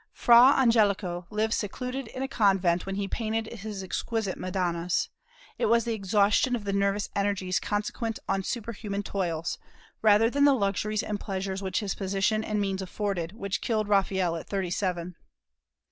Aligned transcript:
Fra 0.13 0.55
Angelico 0.57 1.27
lived 1.29 1.53
secluded 1.53 2.07
in 2.07 2.23
a 2.23 2.27
convent 2.27 2.87
when 2.87 2.95
he 2.95 3.07
painted 3.07 3.45
his 3.59 3.83
exquisite 3.83 4.35
Madonnas. 4.35 5.09
It 5.59 5.67
was 5.67 5.85
the 5.85 5.93
exhaustion 5.93 6.55
of 6.55 6.63
the 6.63 6.73
nervous 6.73 7.09
energies 7.15 7.59
consequent 7.59 8.17
on 8.27 8.41
superhuman 8.41 9.03
toils, 9.03 9.59
rather 10.01 10.27
than 10.27 10.45
the 10.45 10.55
luxuries 10.55 11.03
and 11.03 11.19
pleasures 11.19 11.61
which 11.61 11.81
his 11.81 11.93
position 11.93 12.43
and 12.43 12.59
means 12.59 12.81
afforded, 12.81 13.33
which 13.33 13.61
killed 13.61 13.87
Raphael 13.87 14.35
at 14.37 14.47
thirty 14.47 14.71
seven. 14.71 15.17